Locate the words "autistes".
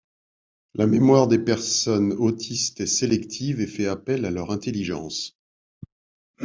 2.13-2.81